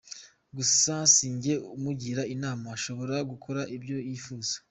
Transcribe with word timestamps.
Gusa 0.55 0.93
si 1.13 1.27
jye 1.41 1.55
umugira 1.75 2.21
inama 2.35 2.65
ashobora 2.77 3.15
gukora 3.31 3.61
ibyo 3.75 3.97
yifuza". 4.09 4.53